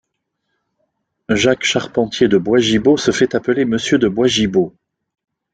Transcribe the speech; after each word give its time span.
Jacques 1.29 1.63
Charpentier 1.63 2.27
de 2.27 2.39
Boisgibault 2.39 2.97
se 2.97 3.11
fait 3.11 3.35
appeler 3.35 3.65
monsieur 3.65 3.99
de 3.99 4.07
Boisgibault. 4.07 4.73